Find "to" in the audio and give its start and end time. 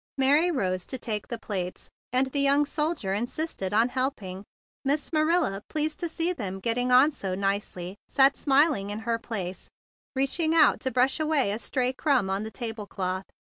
0.87-0.97, 5.99-6.09, 10.79-10.89